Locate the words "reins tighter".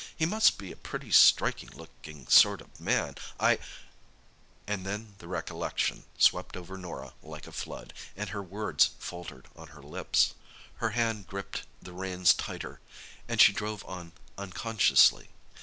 11.93-12.79